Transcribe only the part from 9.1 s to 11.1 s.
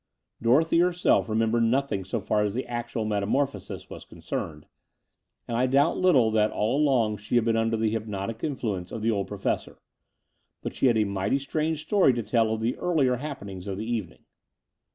old Professor: but she had a